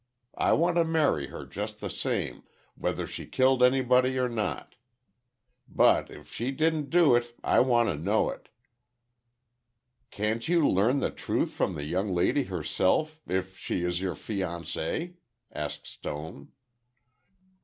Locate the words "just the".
1.45-1.87